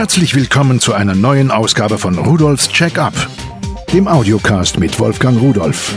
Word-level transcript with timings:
Herzlich 0.00 0.34
willkommen 0.34 0.80
zu 0.80 0.94
einer 0.94 1.14
neuen 1.14 1.50
Ausgabe 1.50 1.98
von 1.98 2.16
Rudolfs 2.16 2.70
Check-up, 2.70 3.12
dem 3.92 4.08
Audiocast 4.08 4.80
mit 4.80 4.98
Wolfgang 4.98 5.38
Rudolf. 5.38 5.94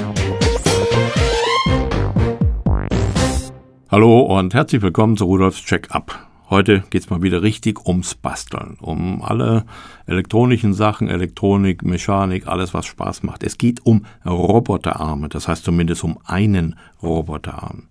Hallo 3.89 4.19
und 4.19 4.53
herzlich 4.53 4.81
willkommen 4.81 5.15
zu 5.15 5.23
Rudolfs 5.23 5.63
Check-up. 5.63 6.27
Heute 6.49 6.83
geht's 6.89 7.09
mal 7.09 7.21
wieder 7.21 7.43
richtig 7.43 7.87
ums 7.87 8.13
Basteln, 8.13 8.75
um 8.81 9.21
alle 9.21 9.63
elektronischen 10.05 10.73
Sachen, 10.73 11.07
Elektronik, 11.07 11.83
Mechanik, 11.83 12.45
alles 12.45 12.73
was 12.73 12.85
Spaß 12.85 13.23
macht. 13.23 13.41
Es 13.41 13.57
geht 13.57 13.85
um 13.85 14.05
Roboterarme, 14.25 15.29
das 15.29 15.47
heißt 15.47 15.63
zumindest 15.63 16.03
um 16.03 16.19
einen 16.25 16.75
Roboterarm. 17.01 17.83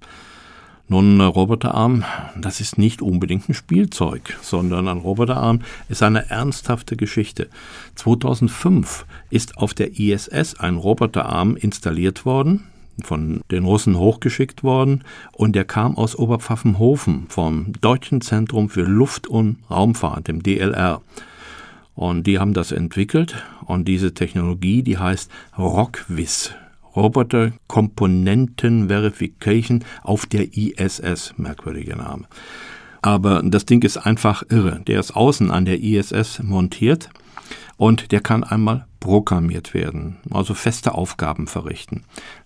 Nun, 0.92 1.22
ein 1.22 1.26
Roboterarm, 1.26 2.04
das 2.36 2.60
ist 2.60 2.76
nicht 2.76 3.00
unbedingt 3.00 3.48
ein 3.48 3.54
Spielzeug, 3.54 4.36
sondern 4.42 4.88
ein 4.88 4.98
Roboterarm 4.98 5.60
ist 5.88 6.02
eine 6.02 6.28
ernsthafte 6.28 6.98
Geschichte. 6.98 7.48
2005 7.94 9.06
ist 9.30 9.56
auf 9.56 9.72
der 9.72 9.98
ISS 9.98 10.60
ein 10.60 10.76
Roboterarm 10.76 11.56
installiert 11.56 12.26
worden, 12.26 12.64
von 13.02 13.40
den 13.50 13.64
Russen 13.64 13.96
hochgeschickt 13.96 14.64
worden 14.64 15.02
und 15.32 15.56
der 15.56 15.64
kam 15.64 15.96
aus 15.96 16.14
Oberpfaffenhofen 16.14 17.24
vom 17.30 17.72
Deutschen 17.80 18.20
Zentrum 18.20 18.68
für 18.68 18.82
Luft- 18.82 19.28
und 19.28 19.60
Raumfahrt, 19.70 20.28
dem 20.28 20.42
DLR. 20.42 21.00
Und 21.94 22.26
die 22.26 22.38
haben 22.38 22.52
das 22.52 22.70
entwickelt 22.70 23.42
und 23.64 23.88
diese 23.88 24.12
Technologie, 24.12 24.82
die 24.82 24.98
heißt 24.98 25.30
ROCKWIS, 25.56 26.54
Roboter 26.94 27.52
Komponenten 27.68 28.88
Verification 28.88 29.84
auf 30.02 30.26
der 30.26 30.56
ISS. 30.56 31.34
Merkwürdiger 31.36 31.96
Name. 31.96 32.24
Aber 33.00 33.42
das 33.44 33.66
Ding 33.66 33.82
ist 33.82 33.96
einfach 33.96 34.44
irre. 34.48 34.80
Der 34.86 35.00
ist 35.00 35.16
außen 35.16 35.50
an 35.50 35.64
der 35.64 35.80
ISS 35.82 36.42
montiert 36.42 37.10
und 37.76 38.12
der 38.12 38.20
kann 38.20 38.44
einmal 38.44 38.86
programmiert 39.00 39.74
werden, 39.74 40.18
also 40.30 40.54
feste 40.54 40.94
Aufgaben 40.94 41.48
verrichten. 41.48 42.04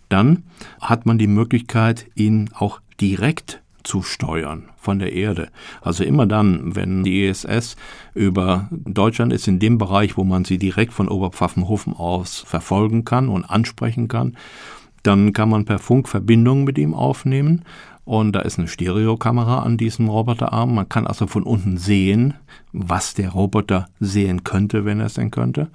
Dann 0.08 0.44
hat 0.80 1.04
man 1.04 1.18
die 1.18 1.26
Möglichkeit, 1.26 2.06
ihn 2.14 2.48
auch 2.54 2.80
direkt 3.00 3.62
zu 3.86 4.02
steuern 4.02 4.64
von 4.76 4.98
der 4.98 5.12
Erde. 5.12 5.48
Also 5.80 6.04
immer 6.04 6.26
dann, 6.26 6.74
wenn 6.74 7.04
die 7.04 7.24
ISS 7.24 7.76
über 8.14 8.68
Deutschland 8.70 9.32
ist, 9.32 9.48
in 9.48 9.58
dem 9.58 9.78
Bereich, 9.78 10.16
wo 10.16 10.24
man 10.24 10.44
sie 10.44 10.58
direkt 10.58 10.92
von 10.92 11.08
Oberpfaffenhofen 11.08 11.94
aus 11.94 12.40
verfolgen 12.46 13.04
kann 13.04 13.28
und 13.28 13.44
ansprechen 13.44 14.08
kann, 14.08 14.36
dann 15.02 15.32
kann 15.32 15.48
man 15.48 15.64
per 15.64 15.78
Funk 15.78 16.08
Verbindungen 16.08 16.64
mit 16.64 16.78
ihm 16.78 16.94
aufnehmen. 16.94 17.64
Und 18.04 18.32
da 18.32 18.40
ist 18.40 18.58
eine 18.58 18.68
Stereokamera 18.68 19.62
an 19.62 19.76
diesem 19.76 20.08
Roboterarm. 20.08 20.74
Man 20.74 20.88
kann 20.88 21.06
also 21.06 21.26
von 21.26 21.42
unten 21.42 21.76
sehen, 21.76 22.34
was 22.72 23.14
der 23.14 23.30
Roboter 23.30 23.88
sehen 23.98 24.44
könnte, 24.44 24.84
wenn 24.84 25.00
er 25.00 25.06
es 25.06 25.14
denn 25.14 25.30
könnte. 25.30 25.68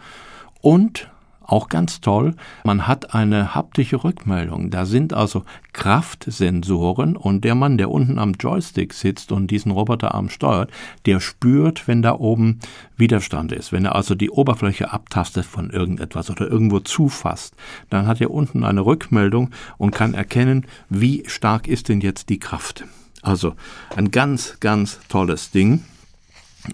Und 0.62 1.10
auch 1.52 1.68
ganz 1.68 2.02
toll. 2.02 2.36
Man 2.64 2.88
hat 2.88 3.14
eine 3.14 3.54
haptische 3.54 4.04
Rückmeldung. 4.04 4.70
Da 4.70 4.86
sind 4.86 5.14
also 5.14 5.44
Kraftsensoren 5.74 7.18
und 7.18 7.44
der 7.44 7.56
Mann, 7.56 7.78
der 7.78 7.92
unten 7.92 8.20
am 8.20 8.34
Joystick 8.34 8.94
sitzt 8.94 9.32
und 9.32 9.48
diesen 9.48 9.72
Roboterarm 9.72 10.30
steuert, 10.30 10.72
der 11.06 11.20
spürt, 11.20 11.88
wenn 11.88 12.02
da 12.02 12.14
oben 12.16 12.60
Widerstand 12.96 13.52
ist. 13.52 13.72
Wenn 13.72 13.86
er 13.86 13.96
also 13.96 14.16
die 14.16 14.30
Oberfläche 14.30 14.92
abtastet 14.92 15.46
von 15.46 15.70
irgendetwas 15.70 16.30
oder 16.30 16.48
irgendwo 16.50 16.80
zufasst, 16.80 17.56
dann 17.90 18.08
hat 18.08 18.22
er 18.22 18.32
unten 18.32 18.64
eine 18.64 18.86
Rückmeldung 18.86 19.50
und 19.78 19.92
kann 19.92 20.14
erkennen, 20.14 20.66
wie 20.90 21.24
stark 21.28 21.68
ist 21.68 21.90
denn 21.90 22.02
jetzt 22.02 22.30
die 22.30 22.40
Kraft. 22.40 22.86
Also 23.22 23.56
ein 23.96 24.12
ganz, 24.12 24.58
ganz 24.60 25.00
tolles 25.10 25.52
Ding. 25.52 25.84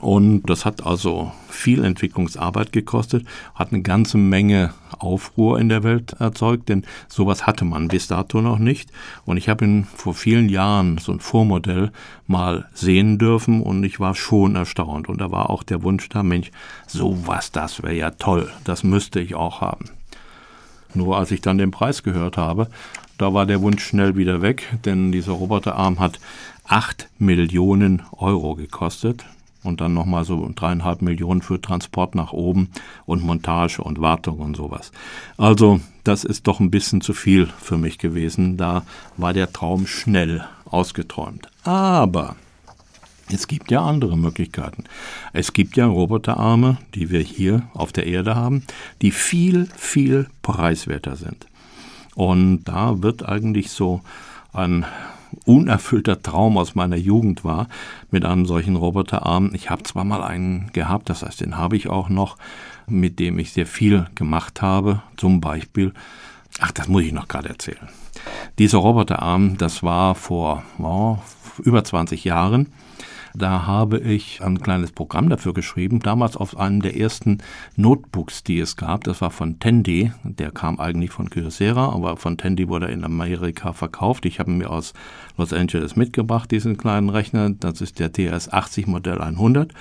Und 0.01 0.43
das 0.43 0.65
hat 0.65 0.85
also 0.85 1.31
viel 1.49 1.85
Entwicklungsarbeit 1.85 2.73
gekostet, 2.73 3.25
hat 3.55 3.71
eine 3.71 3.81
ganze 3.81 4.17
Menge 4.17 4.73
Aufruhr 4.99 5.59
in 5.59 5.69
der 5.69 5.83
Welt 5.83 6.13
erzeugt, 6.19 6.67
denn 6.67 6.83
sowas 7.07 7.47
hatte 7.47 7.63
man 7.63 7.87
bis 7.87 8.07
dato 8.07 8.41
noch 8.41 8.59
nicht. 8.59 8.91
Und 9.25 9.37
ich 9.37 9.47
habe 9.47 9.63
ihn 9.63 9.85
vor 9.85 10.13
vielen 10.13 10.49
Jahren, 10.49 10.97
so 10.97 11.13
ein 11.13 11.21
Vormodell, 11.21 11.91
mal 12.27 12.67
sehen 12.73 13.17
dürfen 13.17 13.61
und 13.61 13.83
ich 13.83 13.99
war 13.99 14.13
schon 14.13 14.55
erstaunt. 14.55 15.07
Und 15.07 15.21
da 15.21 15.31
war 15.31 15.49
auch 15.49 15.63
der 15.63 15.83
Wunsch 15.83 16.09
da, 16.09 16.21
Mensch, 16.21 16.51
sowas, 16.85 17.51
das 17.51 17.81
wäre 17.81 17.95
ja 17.95 18.11
toll, 18.11 18.49
das 18.65 18.83
müsste 18.83 19.21
ich 19.21 19.35
auch 19.35 19.61
haben. 19.61 19.85
Nur 20.93 21.17
als 21.17 21.31
ich 21.31 21.41
dann 21.41 21.57
den 21.57 21.71
Preis 21.71 22.03
gehört 22.03 22.35
habe, 22.35 22.67
da 23.17 23.33
war 23.33 23.45
der 23.45 23.61
Wunsch 23.61 23.83
schnell 23.83 24.17
wieder 24.17 24.41
weg, 24.41 24.67
denn 24.83 25.11
dieser 25.13 25.31
Roboterarm 25.31 25.99
hat 25.99 26.19
8 26.65 27.09
Millionen 27.19 28.01
Euro 28.11 28.55
gekostet 28.55 29.25
und 29.67 29.81
dann 29.81 29.93
nochmal 29.93 30.23
so 30.23 30.49
dreieinhalb 30.55 31.01
Millionen 31.01 31.41
für 31.41 31.61
Transport 31.61 32.15
nach 32.15 32.33
oben 32.33 32.69
und 33.05 33.23
Montage 33.23 33.83
und 33.83 34.01
Wartung 34.01 34.39
und 34.39 34.55
sowas. 34.55 34.91
Also 35.37 35.79
das 36.03 36.23
ist 36.23 36.47
doch 36.47 36.59
ein 36.59 36.71
bisschen 36.71 37.01
zu 37.01 37.13
viel 37.13 37.47
für 37.59 37.77
mich 37.77 37.97
gewesen. 37.97 38.57
Da 38.57 38.83
war 39.17 39.33
der 39.33 39.51
Traum 39.51 39.85
schnell 39.85 40.45
ausgeträumt. 40.65 41.49
Aber 41.63 42.35
es 43.29 43.47
gibt 43.47 43.71
ja 43.71 43.83
andere 43.83 44.17
Möglichkeiten. 44.17 44.85
Es 45.33 45.51
gibt 45.51 45.75
ja 45.75 45.85
Roboterarme, 45.85 46.77
die 46.95 47.09
wir 47.09 47.19
hier 47.19 47.63
auf 47.73 47.91
der 47.91 48.07
Erde 48.07 48.35
haben, 48.35 48.63
die 49.01 49.11
viel, 49.11 49.67
viel 49.75 50.27
preiswerter 50.41 51.17
sind. 51.17 51.45
Und 52.15 52.63
da 52.63 53.03
wird 53.03 53.27
eigentlich 53.27 53.69
so 53.69 54.01
ein 54.53 54.85
unerfüllter 55.45 56.21
Traum 56.21 56.57
aus 56.57 56.75
meiner 56.75 56.95
Jugend 56.95 57.43
war, 57.43 57.67
mit 58.11 58.25
einem 58.25 58.45
solchen 58.45 58.75
Roboterarm. 58.75 59.51
Ich 59.53 59.69
habe 59.69 59.83
zwar 59.83 60.03
mal 60.03 60.23
einen 60.23 60.71
gehabt, 60.73 61.09
das 61.09 61.23
heißt, 61.23 61.41
den 61.41 61.57
habe 61.57 61.75
ich 61.75 61.89
auch 61.89 62.09
noch, 62.09 62.37
mit 62.87 63.19
dem 63.19 63.39
ich 63.39 63.51
sehr 63.51 63.67
viel 63.67 64.07
gemacht 64.15 64.61
habe. 64.61 65.01
Zum 65.17 65.41
Beispiel, 65.41 65.93
ach, 66.59 66.71
das 66.71 66.87
muss 66.87 67.03
ich 67.03 67.13
noch 67.13 67.27
gerade 67.27 67.49
erzählen. 67.49 67.89
Dieser 68.59 68.79
Roboterarm, 68.79 69.57
das 69.57 69.83
war 69.83 70.15
vor 70.15 70.63
oh, 70.79 71.17
über 71.63 71.83
20 71.83 72.23
Jahren. 72.23 72.67
Da 73.33 73.65
habe 73.65 73.99
ich 73.99 74.41
ein 74.41 74.59
kleines 74.59 74.91
Programm 74.91 75.29
dafür 75.29 75.53
geschrieben, 75.53 75.99
damals 75.99 76.37
auf 76.37 76.57
einem 76.57 76.81
der 76.81 76.97
ersten 76.97 77.39
Notebooks, 77.75 78.43
die 78.43 78.59
es 78.59 78.75
gab. 78.75 79.03
Das 79.03 79.21
war 79.21 79.31
von 79.31 79.59
Tandy. 79.59 80.11
Der 80.23 80.51
kam 80.51 80.79
eigentlich 80.79 81.11
von 81.11 81.29
Kyocera, 81.29 81.93
aber 81.93 82.17
von 82.17 82.37
Tandy 82.37 82.67
wurde 82.67 82.87
er 82.87 82.93
in 82.93 83.03
Amerika 83.03 83.73
verkauft. 83.73 84.25
Ich 84.25 84.39
habe 84.39 84.51
mir 84.51 84.69
aus 84.69 84.93
Los 85.37 85.53
Angeles 85.53 85.95
mitgebracht, 85.95 86.51
diesen 86.51 86.77
kleinen 86.77 87.09
Rechner. 87.09 87.49
Das 87.51 87.81
ist 87.81 87.99
der 87.99 88.13
TS80 88.13 88.89
Modell 88.89 89.21
100. 89.21 89.73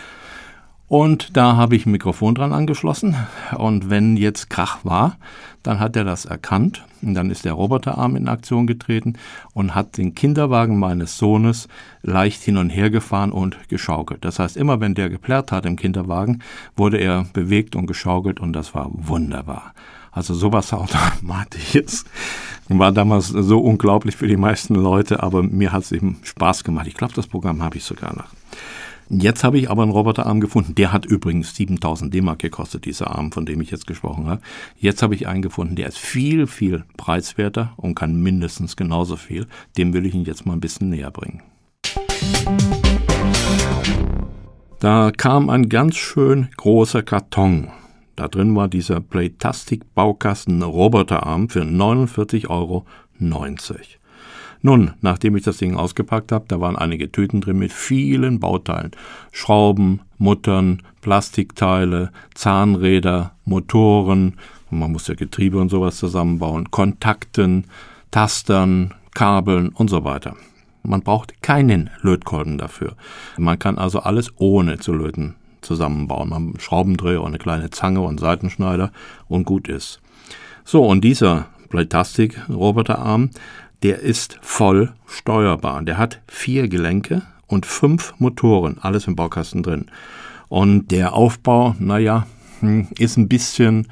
Und 0.89 1.37
da 1.37 1.57
habe 1.57 1.75
ich 1.75 1.85
ein 1.85 1.91
Mikrofon 1.91 2.37
dran 2.37 2.53
angeschlossen. 2.53 3.17
Und 3.57 3.91
wenn 3.91 4.17
jetzt 4.17 4.51
Krach 4.51 4.85
war, 4.85 5.17
dann 5.65 5.81
hat 5.81 5.97
er 5.97 6.05
das 6.05 6.27
erkannt. 6.27 6.85
Und 7.03 7.15
dann 7.15 7.31
ist 7.31 7.45
der 7.45 7.55
Roboterarm 7.55 8.15
in 8.15 8.29
Aktion 8.29 8.69
getreten 8.69 9.15
und 9.53 9.75
hat 9.75 9.99
den 9.99 10.15
Kinderwagen 10.15 10.79
meines 10.79 11.19
Sohnes 11.19 11.67
leicht 12.03 12.43
hin 12.43 12.57
und 12.57 12.71
her 12.71 12.91
gefahren 12.91 13.33
und 13.33 13.69
geschaukelt. 13.69 14.25
Das 14.25 14.39
heißt, 14.39 14.57
immer 14.57 14.81
wenn 14.81 14.95
der 14.95 15.11
geplärrt 15.11 15.51
hat 15.51 15.67
im 15.67 15.77
Kinderwagen, 15.77 16.43
wurde 16.77 16.99
er 16.99 17.27
bewegt 17.33 17.75
und 17.75 17.87
geschaukelt 17.87 18.39
und 18.39 18.53
das 18.53 18.75
war 18.75 18.89
wunderbar. 18.93 19.75
Also 20.13 20.35
sowas 20.35 20.73
Automatisches 20.73 22.05
war 22.69 22.93
damals 22.93 23.29
so 23.29 23.59
unglaublich 23.59 24.17
für 24.17 24.29
die 24.29 24.37
meisten 24.37 24.77
Leute, 24.77 25.23
aber 25.23 25.43
mir 25.43 25.73
hat 25.73 25.83
es 25.83 25.93
eben 25.93 26.19
Spaß 26.23 26.63
gemacht. 26.63 26.87
Ich 26.87 26.95
glaube, 26.95 27.15
das 27.15 27.27
Programm 27.27 27.63
habe 27.63 27.77
ich 27.77 27.85
sogar 27.85 28.15
noch. 28.15 28.29
Jetzt 29.09 29.45
habe 29.45 29.57
ich 29.59 29.71
aber 29.71 29.83
einen 29.83 29.93
Roboterarm 29.93 30.41
gefunden. 30.41 30.75
Der 30.75 30.93
hat 30.93 31.07
übrigens 31.07 31.55
7000 31.55 32.13
D-Mark 32.13 32.41
gekostet, 32.41 32.87
dieser 32.87 33.17
Arm, 33.17 33.31
von 33.31 33.47
dem 33.47 33.61
ich 33.61 33.71
jetzt 33.71 33.87
gesprochen 33.87 34.27
habe. 34.27 34.43
Jetzt 34.79 35.01
habe 35.01 35.15
ich 35.15 35.29
einen 35.29 35.43
gefunden, 35.43 35.77
der 35.77 35.87
ist 35.87 35.99
viel, 35.99 36.49
viel 36.49 36.85
preiswerter 36.97 37.73
und 37.77 37.95
kann 37.95 38.21
mindestens 38.21 38.75
genauso 38.75 39.15
viel. 39.15 39.47
Dem 39.79 39.93
will 39.93 40.07
ich 40.07 40.15
ihn 40.15 40.25
jetzt 40.25 40.45
mal 40.45 40.55
ein 40.55 40.61
bisschen 40.61 40.91
näher 40.91 41.13
bringen. 41.13 41.43
Da 44.81 45.13
kam 45.17 45.51
ein 45.51 45.69
ganz 45.69 45.95
schön 45.95 46.49
großer 46.57 47.03
Karton. 47.05 47.69
Da 48.17 48.27
drin 48.27 48.57
war 48.57 48.67
dieser 48.67 49.01
Playtastic-Baukasten 49.01 50.63
Roboterarm 50.63 51.49
für 51.49 51.63
49,90 51.63 52.49
Euro. 52.49 52.85
Nun, 54.67 54.95
nachdem 55.01 55.37
ich 55.37 55.45
das 55.45 55.59
Ding 55.59 55.77
ausgepackt 55.77 56.33
habe, 56.33 56.47
da 56.49 56.61
waren 56.61 56.75
einige 56.75 57.13
Tüten 57.13 57.41
drin 57.41 57.57
mit 57.57 57.73
vielen 57.73 58.41
Bauteilen. 58.41 58.91
Schrauben, 59.31 60.01
Muttern, 60.19 60.83
Plastikteile, 61.03 62.11
Zahnräder, 62.35 63.31
Motoren, 63.45 64.39
man 64.71 64.91
muss 64.91 65.07
ja 65.07 65.15
Getriebe 65.15 65.61
und 65.61 65.69
sowas 65.69 65.99
zusammenbauen, 65.99 66.73
Kontakten, 66.73 67.67
Tastern, 68.11 68.93
Kabeln 69.15 69.69
und 69.69 69.89
so 69.89 70.03
weiter. 70.03 70.35
Man 70.83 71.03
braucht 71.03 71.41
keinen 71.43 71.91
Lötkolben 72.01 72.59
dafür. 72.59 72.97
Man 73.39 73.61
kann 73.61 73.79
also 73.79 74.01
alles 74.01 74.33
ohne 74.35 74.79
zu 74.79 74.93
löten 74.93 75.37
zusammenbauen. 75.61 76.31
Man 76.31 76.55
hat 76.55 76.63
Schraubendreher 76.63 77.21
und 77.21 77.29
eine 77.29 77.39
kleine 77.39 77.71
Zange 77.71 78.01
und 78.01 78.19
Seitenschneider 78.19 78.91
und 79.29 79.45
gut 79.45 79.69
ist. 79.69 80.01
So, 80.65 80.85
und 80.85 81.05
dieser 81.05 81.47
Plastik-Roboterarm, 81.69 83.31
der 83.83 84.01
ist 84.01 84.39
voll 84.43 84.93
steuerbar. 85.07 85.83
Der 85.83 85.99
hat 85.99 86.21
vier 86.29 86.69
Gelenke 86.69 87.23
und 87.47 87.67
fünf 87.67 88.15
Motoren, 88.19 88.79
alles 88.81 89.07
im 89.07 89.17
Baukasten 89.17 89.63
drin. 89.63 89.87
Und 90.49 90.91
der 90.91 91.15
Aufbau, 91.15 91.75
naja, 91.79 92.27
hm, 92.61 92.89
ist 92.99 93.17
ein 93.17 93.29
bisschen 93.29 93.89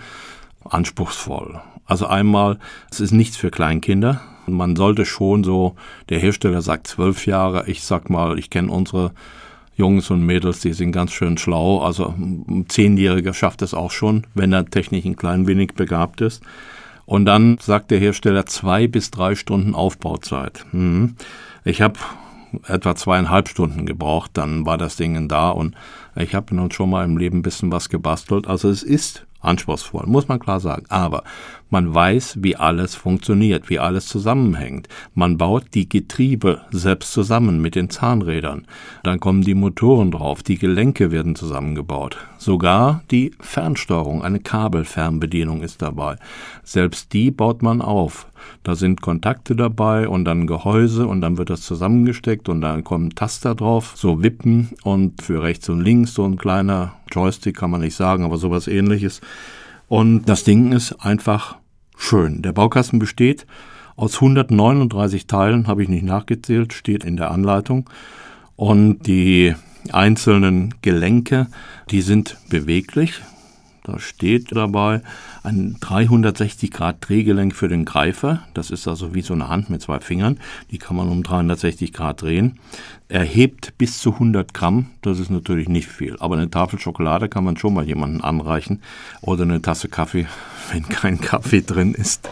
anspruchsvoll. 0.64 1.60
Also 1.86 2.06
einmal, 2.06 2.58
es 2.90 3.00
ist 3.00 3.12
nichts 3.12 3.36
für 3.36 3.50
Kleinkinder. 3.50 4.22
Man 4.46 4.76
sollte 4.76 5.04
schon 5.04 5.44
so, 5.44 5.74
der 6.08 6.18
Hersteller 6.18 6.62
sagt 6.62 6.86
zwölf 6.86 7.26
Jahre, 7.26 7.68
ich 7.68 7.82
sag 7.82 8.10
mal, 8.10 8.38
ich 8.38 8.50
kenne 8.50 8.70
unsere 8.70 9.12
Jungs 9.76 10.10
und 10.10 10.24
Mädels, 10.24 10.60
die 10.60 10.72
sind 10.72 10.92
ganz 10.92 11.12
schön 11.12 11.36
schlau. 11.36 11.80
Also 11.80 12.14
ein 12.16 12.66
Zehnjähriger 12.68 13.34
schafft 13.34 13.62
es 13.62 13.74
auch 13.74 13.90
schon, 13.90 14.26
wenn 14.34 14.52
er 14.52 14.66
technisch 14.66 15.04
ein 15.04 15.16
klein 15.16 15.46
wenig 15.46 15.74
begabt 15.74 16.20
ist. 16.20 16.42
Und 17.06 17.26
dann 17.26 17.58
sagt 17.60 17.90
der 17.90 17.98
Hersteller 17.98 18.46
zwei 18.46 18.86
bis 18.86 19.10
drei 19.10 19.34
Stunden 19.34 19.74
Aufbauzeit. 19.74 20.64
Mhm. 20.72 21.16
Ich 21.64 21.82
habe 21.82 21.98
etwa 22.66 22.94
zweieinhalb 22.94 23.48
Stunden 23.48 23.86
gebraucht, 23.86 24.32
dann 24.34 24.64
war 24.64 24.78
das 24.78 24.96
Ding 24.96 25.28
da 25.28 25.50
und 25.50 25.74
ich 26.16 26.34
habe 26.34 26.54
nun 26.54 26.70
schon 26.70 26.90
mal 26.90 27.04
im 27.04 27.16
Leben 27.16 27.38
ein 27.38 27.42
bisschen 27.42 27.72
was 27.72 27.88
gebastelt. 27.88 28.46
Also 28.46 28.68
es 28.68 28.82
ist 28.82 29.26
anspruchsvoll, 29.44 30.06
muss 30.06 30.28
man 30.28 30.38
klar 30.38 30.60
sagen. 30.60 30.86
Aber 30.88 31.24
man 31.70 31.94
weiß, 31.94 32.38
wie 32.40 32.56
alles 32.56 32.94
funktioniert, 32.94 33.68
wie 33.68 33.78
alles 33.78 34.06
zusammenhängt. 34.06 34.88
Man 35.14 35.38
baut 35.38 35.64
die 35.74 35.88
Getriebe 35.88 36.60
selbst 36.70 37.12
zusammen 37.12 37.60
mit 37.60 37.74
den 37.74 37.90
Zahnrädern. 37.90 38.66
Dann 39.02 39.20
kommen 39.20 39.42
die 39.42 39.54
Motoren 39.54 40.10
drauf, 40.10 40.42
die 40.42 40.58
Gelenke 40.58 41.10
werden 41.10 41.34
zusammengebaut. 41.34 42.16
Sogar 42.38 43.02
die 43.10 43.32
Fernsteuerung, 43.40 44.22
eine 44.22 44.40
Kabelfernbedienung 44.40 45.62
ist 45.62 45.82
dabei. 45.82 46.16
Selbst 46.62 47.12
die 47.12 47.30
baut 47.30 47.62
man 47.62 47.82
auf. 47.82 48.26
Da 48.62 48.74
sind 48.74 49.00
Kontakte 49.00 49.56
dabei 49.56 50.08
und 50.08 50.24
dann 50.24 50.46
Gehäuse 50.46 51.06
und 51.06 51.20
dann 51.20 51.38
wird 51.38 51.50
das 51.50 51.62
zusammengesteckt 51.62 52.48
und 52.48 52.60
dann 52.60 52.84
kommen 52.84 53.14
Taster 53.14 53.54
drauf, 53.54 53.94
so 53.96 54.22
Wippen 54.22 54.70
und 54.82 55.22
für 55.22 55.42
rechts 55.42 55.68
und 55.68 55.80
links 55.80 56.14
so 56.14 56.24
ein 56.24 56.36
kleiner 56.36 56.94
Joystick 57.12 57.56
kann 57.56 57.70
man 57.70 57.80
nicht 57.80 57.96
sagen, 57.96 58.24
aber 58.24 58.38
sowas 58.38 58.68
ähnliches. 58.68 59.20
Und 59.88 60.28
das 60.28 60.44
Ding 60.44 60.72
ist 60.72 60.92
einfach 61.04 61.56
schön. 61.96 62.42
Der 62.42 62.52
Baukasten 62.52 62.98
besteht 62.98 63.46
aus 63.96 64.14
139 64.14 65.26
Teilen, 65.26 65.66
habe 65.66 65.82
ich 65.82 65.88
nicht 65.88 66.04
nachgezählt, 66.04 66.72
steht 66.72 67.04
in 67.04 67.16
der 67.16 67.30
Anleitung. 67.30 67.88
Und 68.56 69.06
die 69.06 69.54
einzelnen 69.92 70.74
Gelenke, 70.82 71.48
die 71.90 72.00
sind 72.00 72.38
beweglich. 72.48 73.20
Da 73.86 73.98
steht 73.98 74.56
dabei 74.56 75.02
ein 75.42 75.76
360 75.78 76.70
Grad 76.70 77.06
Drehgelenk 77.06 77.54
für 77.54 77.68
den 77.68 77.84
Greifer. 77.84 78.42
Das 78.54 78.70
ist 78.70 78.88
also 78.88 79.14
wie 79.14 79.20
so 79.20 79.34
eine 79.34 79.50
Hand 79.50 79.68
mit 79.68 79.82
zwei 79.82 80.00
Fingern. 80.00 80.40
Die 80.70 80.78
kann 80.78 80.96
man 80.96 81.10
um 81.10 81.22
360 81.22 81.92
Grad 81.92 82.22
drehen. 82.22 82.58
Er 83.10 83.24
hebt 83.24 83.76
bis 83.76 83.98
zu 83.98 84.14
100 84.14 84.54
Gramm. 84.54 84.86
Das 85.02 85.18
ist 85.18 85.30
natürlich 85.30 85.68
nicht 85.68 85.86
viel. 85.86 86.16
Aber 86.18 86.34
eine 86.34 86.48
Tafel 86.48 86.78
Schokolade 86.78 87.28
kann 87.28 87.44
man 87.44 87.58
schon 87.58 87.74
mal 87.74 87.86
jemanden 87.86 88.22
anreichen. 88.22 88.80
Oder 89.20 89.42
eine 89.42 89.60
Tasse 89.60 89.88
Kaffee, 89.88 90.26
wenn 90.72 90.88
kein 90.88 91.20
Kaffee 91.20 91.60
drin 91.60 91.92
ist. 91.92 92.26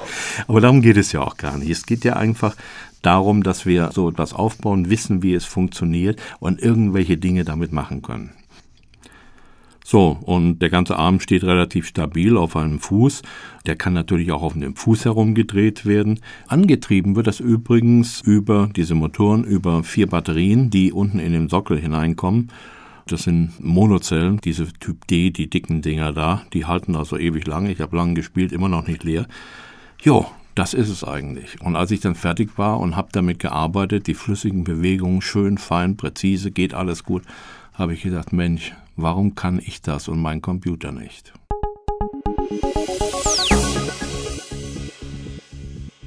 Aber 0.48 0.62
darum 0.62 0.80
geht 0.80 0.96
es 0.96 1.12
ja 1.12 1.20
auch 1.20 1.36
gar 1.36 1.58
nicht. 1.58 1.68
Es 1.68 1.84
geht 1.84 2.02
ja 2.02 2.16
einfach 2.16 2.56
darum, 3.02 3.42
dass 3.42 3.66
wir 3.66 3.90
so 3.92 4.08
etwas 4.08 4.32
aufbauen, 4.32 4.88
wissen, 4.88 5.22
wie 5.22 5.34
es 5.34 5.44
funktioniert 5.44 6.18
und 6.40 6.62
irgendwelche 6.62 7.18
Dinge 7.18 7.44
damit 7.44 7.72
machen 7.72 8.00
können. 8.00 8.30
So, 9.92 10.16
und 10.22 10.60
der 10.60 10.70
ganze 10.70 10.96
Arm 10.96 11.20
steht 11.20 11.44
relativ 11.44 11.86
stabil 11.86 12.38
auf 12.38 12.56
einem 12.56 12.80
Fuß. 12.80 13.20
Der 13.66 13.76
kann 13.76 13.92
natürlich 13.92 14.32
auch 14.32 14.40
auf 14.40 14.54
dem 14.54 14.74
Fuß 14.74 15.04
herumgedreht 15.04 15.84
werden. 15.84 16.20
Angetrieben 16.46 17.14
wird 17.14 17.26
das 17.26 17.40
übrigens 17.40 18.22
über 18.22 18.70
diese 18.74 18.94
Motoren, 18.94 19.44
über 19.44 19.84
vier 19.84 20.06
Batterien, 20.06 20.70
die 20.70 20.92
unten 20.92 21.18
in 21.18 21.32
den 21.32 21.50
Sockel 21.50 21.78
hineinkommen. 21.78 22.50
Das 23.06 23.24
sind 23.24 23.52
Monozellen, 23.62 24.40
diese 24.42 24.72
Typ 24.72 25.06
D, 25.08 25.28
die 25.28 25.50
dicken 25.50 25.82
Dinger 25.82 26.14
da. 26.14 26.40
Die 26.54 26.64
halten 26.64 26.96
also 26.96 27.18
ewig 27.18 27.46
lange. 27.46 27.70
Ich 27.70 27.82
habe 27.82 27.94
lange 27.94 28.14
gespielt, 28.14 28.52
immer 28.52 28.70
noch 28.70 28.86
nicht 28.86 29.04
leer. 29.04 29.26
Jo, 30.00 30.24
das 30.54 30.72
ist 30.72 30.88
es 30.88 31.04
eigentlich. 31.04 31.60
Und 31.60 31.76
als 31.76 31.90
ich 31.90 32.00
dann 32.00 32.14
fertig 32.14 32.56
war 32.56 32.80
und 32.80 32.96
habe 32.96 33.10
damit 33.12 33.40
gearbeitet, 33.40 34.06
die 34.06 34.14
flüssigen 34.14 34.64
Bewegungen 34.64 35.20
schön, 35.20 35.58
fein, 35.58 35.98
präzise, 35.98 36.50
geht 36.50 36.72
alles 36.72 37.04
gut, 37.04 37.24
habe 37.74 37.92
ich 37.92 38.00
gedacht, 38.00 38.32
Mensch, 38.32 38.72
Warum 38.96 39.34
kann 39.34 39.58
ich 39.58 39.80
das 39.80 40.08
und 40.08 40.20
mein 40.20 40.42
Computer 40.42 40.92
nicht? 40.92 41.32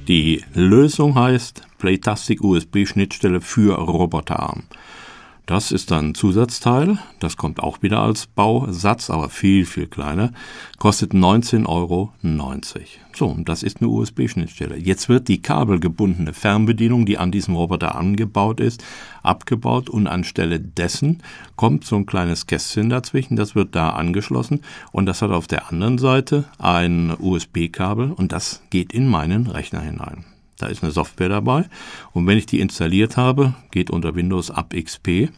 Die 0.06 0.44
Lösung 0.54 1.16
heißt 1.16 1.66
Playtastic 1.78 2.42
USB-Schnittstelle 2.42 3.40
für 3.40 3.76
Roboterarm. 3.76 4.62
Das 5.46 5.70
ist 5.70 5.92
dann 5.92 6.08
ein 6.08 6.14
Zusatzteil, 6.16 6.98
das 7.20 7.36
kommt 7.36 7.60
auch 7.60 7.80
wieder 7.80 8.00
als 8.00 8.26
Bausatz, 8.26 9.10
aber 9.10 9.28
viel, 9.28 9.64
viel 9.64 9.86
kleiner, 9.86 10.32
kostet 10.80 11.12
19,90 11.12 11.66
Euro. 11.68 12.12
So, 13.14 13.26
und 13.28 13.48
das 13.48 13.62
ist 13.62 13.80
eine 13.80 13.88
USB-Schnittstelle. 13.88 14.76
Jetzt 14.76 15.08
wird 15.08 15.28
die 15.28 15.40
kabelgebundene 15.40 16.32
Fernbedienung, 16.32 17.06
die 17.06 17.18
an 17.18 17.30
diesem 17.30 17.54
Roboter 17.54 17.94
angebaut 17.94 18.58
ist, 18.58 18.82
abgebaut 19.22 19.88
und 19.88 20.08
anstelle 20.08 20.58
dessen 20.58 21.22
kommt 21.54 21.84
so 21.84 21.94
ein 21.94 22.06
kleines 22.06 22.48
Kästchen 22.48 22.90
dazwischen, 22.90 23.36
das 23.36 23.54
wird 23.54 23.76
da 23.76 23.90
angeschlossen 23.90 24.62
und 24.90 25.06
das 25.06 25.22
hat 25.22 25.30
auf 25.30 25.46
der 25.46 25.70
anderen 25.70 25.98
Seite 25.98 26.46
ein 26.58 27.14
USB-Kabel 27.16 28.10
und 28.10 28.32
das 28.32 28.62
geht 28.70 28.92
in 28.92 29.06
meinen 29.06 29.46
Rechner 29.46 29.80
hinein. 29.80 30.24
Da 30.58 30.66
ist 30.66 30.82
eine 30.82 30.92
Software 30.92 31.28
dabei. 31.28 31.64
Und 32.12 32.26
wenn 32.26 32.38
ich 32.38 32.46
die 32.46 32.60
installiert 32.60 33.16
habe, 33.16 33.54
geht 33.70 33.90
unter 33.90 34.14
Windows 34.14 34.50
ab 34.50 34.74
XP, 34.74 35.30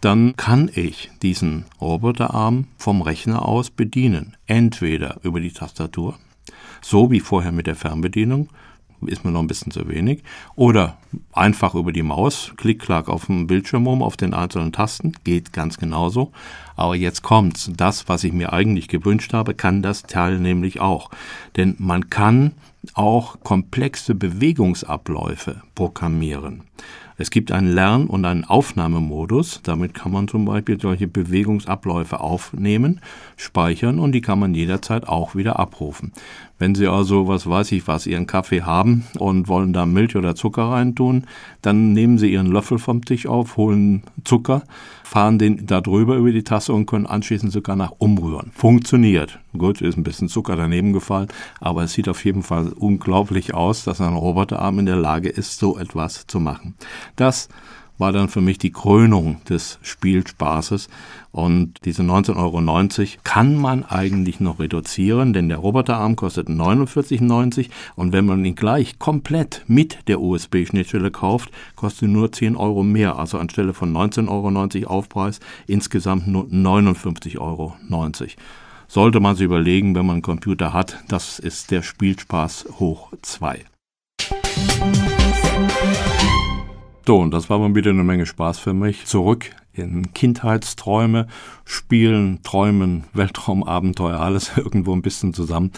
dann 0.00 0.36
kann 0.36 0.70
ich 0.74 1.10
diesen 1.22 1.64
Roboterarm 1.80 2.66
vom 2.76 3.02
Rechner 3.02 3.44
aus 3.46 3.70
bedienen. 3.70 4.36
Entweder 4.46 5.18
über 5.22 5.40
die 5.40 5.52
Tastatur, 5.52 6.16
so 6.80 7.10
wie 7.10 7.20
vorher 7.20 7.52
mit 7.52 7.66
der 7.66 7.76
Fernbedienung, 7.76 8.48
ist 9.06 9.24
mir 9.24 9.30
noch 9.30 9.40
ein 9.40 9.46
bisschen 9.46 9.72
zu 9.72 9.88
wenig. 9.88 10.22
Oder 10.56 10.96
einfach 11.32 11.74
über 11.74 11.92
die 11.92 12.02
Maus, 12.02 12.52
klick, 12.56 12.80
klack 12.80 13.08
auf 13.08 13.26
dem 13.26 13.46
Bildschirm 13.46 13.86
um, 13.86 14.02
auf 14.02 14.16
den 14.16 14.34
einzelnen 14.34 14.72
Tasten, 14.72 15.12
geht 15.24 15.52
ganz 15.52 15.78
genauso. 15.78 16.32
Aber 16.76 16.94
jetzt 16.96 17.22
kommt's. 17.22 17.70
Das, 17.76 18.08
was 18.08 18.24
ich 18.24 18.32
mir 18.32 18.52
eigentlich 18.52 18.88
gewünscht 18.88 19.32
habe, 19.32 19.54
kann 19.54 19.82
das 19.82 20.02
Teil 20.02 20.38
nämlich 20.38 20.80
auch. 20.80 21.10
Denn 21.56 21.74
man 21.78 22.10
kann 22.10 22.52
auch 22.94 23.40
komplexe 23.40 24.14
Bewegungsabläufe 24.14 25.62
programmieren. 25.74 26.62
Es 27.20 27.30
gibt 27.30 27.50
einen 27.50 27.72
Lern- 27.72 28.06
und 28.06 28.24
einen 28.24 28.44
Aufnahmemodus. 28.44 29.60
Damit 29.64 29.92
kann 29.92 30.12
man 30.12 30.28
zum 30.28 30.44
Beispiel 30.44 30.80
solche 30.80 31.08
Bewegungsabläufe 31.08 32.20
aufnehmen, 32.20 33.00
speichern 33.36 33.98
und 33.98 34.12
die 34.12 34.20
kann 34.20 34.38
man 34.38 34.54
jederzeit 34.54 35.08
auch 35.08 35.34
wieder 35.34 35.58
abrufen. 35.58 36.12
Wenn 36.58 36.74
Sie 36.74 36.88
also, 36.88 37.28
was 37.28 37.48
weiß 37.48 37.70
ich 37.72 37.86
was, 37.86 38.06
Ihren 38.06 38.26
Kaffee 38.26 38.62
haben 38.62 39.04
und 39.18 39.46
wollen 39.46 39.72
da 39.72 39.86
Milch 39.86 40.16
oder 40.16 40.34
Zucker 40.34 40.64
reintun, 40.64 41.24
dann 41.62 41.92
nehmen 41.92 42.18
Sie 42.18 42.32
Ihren 42.32 42.50
Löffel 42.50 42.78
vom 42.78 43.04
Tisch 43.04 43.26
auf, 43.26 43.56
holen 43.56 44.02
Zucker, 44.24 44.62
fahren 45.04 45.38
den 45.38 45.66
da 45.66 45.80
drüber 45.80 46.16
über 46.16 46.32
die 46.32 46.42
Tasse 46.42 46.72
und 46.72 46.86
können 46.86 47.06
anschließend 47.06 47.52
sogar 47.52 47.76
nach 47.76 47.92
umrühren. 47.98 48.50
Funktioniert. 48.54 49.38
Gut, 49.56 49.80
ist 49.80 49.96
ein 49.96 50.02
bisschen 50.02 50.28
Zucker 50.28 50.56
daneben 50.56 50.92
gefallen, 50.92 51.28
aber 51.60 51.84
es 51.84 51.92
sieht 51.92 52.08
auf 52.08 52.24
jeden 52.24 52.42
Fall 52.42 52.72
unglaublich 52.76 53.54
aus, 53.54 53.84
dass 53.84 54.00
ein 54.00 54.14
Roboterarm 54.14 54.80
in 54.80 54.86
der 54.86 54.96
Lage 54.96 55.28
ist, 55.28 55.58
so 55.58 55.78
etwas 55.78 56.26
zu 56.26 56.40
machen. 56.40 56.74
Das 57.16 57.48
war 57.98 58.12
dann 58.12 58.28
für 58.28 58.40
mich 58.40 58.58
die 58.58 58.70
Krönung 58.70 59.40
des 59.48 59.78
Spielspaßes. 59.82 60.88
Und 61.32 61.84
diese 61.84 62.02
19,90 62.02 62.36
Euro 62.36 63.18
kann 63.24 63.56
man 63.56 63.84
eigentlich 63.84 64.40
noch 64.40 64.60
reduzieren, 64.60 65.32
denn 65.32 65.48
der 65.48 65.58
Roboterarm 65.58 66.16
kostet 66.16 66.48
49,90 66.48 67.68
und 67.96 68.12
wenn 68.12 68.24
man 68.24 68.44
ihn 68.44 68.54
gleich 68.54 68.98
komplett 68.98 69.64
mit 69.66 69.98
der 70.08 70.20
USB-Schnittstelle 70.20 71.10
kauft, 71.10 71.50
kostet 71.76 72.08
nur 72.08 72.32
10 72.32 72.56
Euro 72.56 72.82
mehr. 72.82 73.18
Also 73.18 73.38
anstelle 73.38 73.74
von 73.74 73.92
19,90 73.92 74.28
Euro 74.84 74.88
Aufpreis 74.88 75.40
insgesamt 75.66 76.28
nur 76.28 76.44
59,90 76.44 77.38
Euro. 77.38 77.76
Sollte 78.90 79.20
man 79.20 79.36
sich 79.36 79.44
überlegen, 79.44 79.94
wenn 79.94 80.06
man 80.06 80.14
einen 80.14 80.22
Computer 80.22 80.72
hat, 80.72 81.04
das 81.08 81.38
ist 81.38 81.70
der 81.70 81.82
Spielspaß 81.82 82.68
hoch 82.78 83.12
2. 83.20 83.64
So, 87.08 87.16
und 87.20 87.30
das 87.30 87.48
war 87.48 87.58
mal 87.58 87.74
wieder 87.74 87.90
eine 87.90 88.04
Menge 88.04 88.26
Spaß 88.26 88.58
für 88.58 88.74
mich. 88.74 89.06
Zurück 89.06 89.56
in 89.72 90.12
Kindheitsträume, 90.12 91.26
Spielen, 91.64 92.42
Träumen, 92.42 93.04
Weltraumabenteuer, 93.14 94.20
alles 94.20 94.54
irgendwo 94.58 94.92
ein 94.92 95.00
bisschen 95.00 95.32
zusammen. 95.32 95.72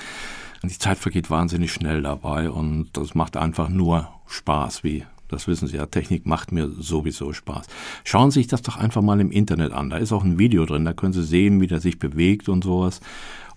Die 0.65 0.77
Zeit 0.77 0.99
vergeht 0.99 1.31
wahnsinnig 1.31 1.73
schnell 1.73 2.03
dabei 2.03 2.51
und 2.51 2.89
das 2.95 3.15
macht 3.15 3.37
einfach 3.37 3.69
nur 3.69 4.09
Spaß, 4.27 4.83
wie 4.83 5.05
das 5.31 5.47
wissen 5.47 5.69
Sie 5.69 5.77
ja, 5.77 5.87
Technik 5.87 6.27
macht 6.27 6.53
mir 6.53 6.69
sowieso 6.69 7.33
Spaß. 7.33 7.67
Schauen 8.05 8.31
Sie 8.31 8.41
sich 8.41 8.49
das 8.49 8.63
doch 8.63 8.77
einfach 8.77 9.03
mal 9.03 9.21
im 9.21 9.31
Internet 9.31 9.73
an. 9.73 9.91
Da 9.91 9.97
ist 9.97 10.13
auch 10.13 10.25
ein 10.25 10.39
Video 10.39 10.67
drin, 10.67 10.85
da 10.85 10.93
können 10.93 11.13
Sie 11.13 11.23
sehen, 11.23 11.61
wie 11.61 11.67
der 11.67 11.81
sich 11.81 11.99
bewegt 11.99 12.49
und 12.49 12.65
sowas. 12.65 13.01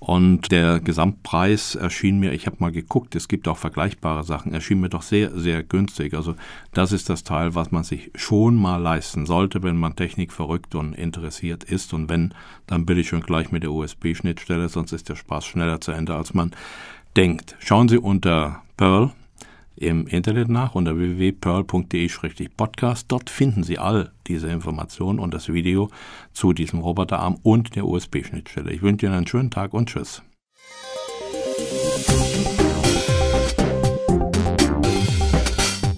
Und 0.05 0.51
der 0.51 0.81
Gesamtpreis 0.81 1.75
erschien 1.75 2.19
mir, 2.19 2.33
ich 2.33 2.45
habe 2.45 2.57
mal 2.59 2.73
geguckt, 2.73 3.15
es 3.15 3.29
gibt 3.29 3.47
auch 3.47 3.57
vergleichbare 3.57 4.25
Sachen, 4.25 4.53
erschien 4.53 4.81
mir 4.81 4.89
doch 4.89 5.01
sehr, 5.01 5.31
sehr 5.31 5.63
günstig. 5.63 6.13
Also 6.13 6.35
das 6.73 6.91
ist 6.91 7.09
das 7.09 7.23
Teil, 7.23 7.55
was 7.55 7.71
man 7.71 7.85
sich 7.85 8.11
schon 8.13 8.55
mal 8.55 8.81
leisten 8.81 9.25
sollte, 9.25 9.63
wenn 9.63 9.77
man 9.77 9.95
Technik 9.95 10.33
verrückt 10.33 10.75
und 10.75 10.93
interessiert 10.93 11.63
ist. 11.63 11.93
Und 11.93 12.09
wenn, 12.09 12.33
dann 12.67 12.85
bitte 12.85 12.99
ich 12.99 13.07
schon 13.07 13.21
gleich 13.21 13.53
mit 13.53 13.63
der 13.63 13.71
USB-Schnittstelle, 13.71 14.67
sonst 14.67 14.91
ist 14.91 15.07
der 15.07 15.15
Spaß 15.15 15.45
schneller 15.45 15.79
zu 15.79 15.93
Ende, 15.93 16.15
als 16.15 16.33
man 16.33 16.51
denkt. 17.15 17.55
Schauen 17.59 17.87
Sie 17.87 17.97
unter 17.97 18.61
Pearl 18.75 19.13
im 19.75 20.07
Internet 20.07 20.49
nach 20.49 20.75
unter 20.75 20.97
www.pearl.de-podcast. 20.97 23.05
Dort 23.07 23.29
finden 23.29 23.63
Sie 23.63 23.79
all 23.79 24.11
diese 24.27 24.47
Informationen 24.47 25.19
und 25.19 25.33
das 25.33 25.51
Video 25.51 25.89
zu 26.31 26.53
diesem 26.53 26.79
Roboterarm 26.79 27.37
und 27.43 27.75
der 27.75 27.85
USB-Schnittstelle. 27.85 28.71
Ich 28.71 28.81
wünsche 28.81 29.05
Ihnen 29.05 29.15
einen 29.15 29.27
schönen 29.27 29.51
Tag 29.51 29.73
und 29.73 29.89
Tschüss. 29.89 30.21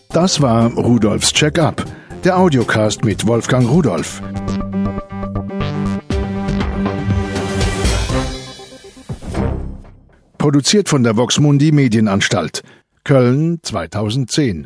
Das 0.09 0.41
war 0.41 0.73
Rudolfs 0.73 1.33
Check-up, 1.33 1.85
der 2.23 2.37
Audiocast 2.37 3.03
mit 3.03 3.27
Wolfgang 3.27 3.69
Rudolf. 3.69 4.21
Produziert 10.37 10.87
von 10.87 11.03
der 11.03 11.17
Voxmundi 11.17 11.73
Medienanstalt. 11.73 12.63
Köln 13.05 13.59
2010 13.61 14.63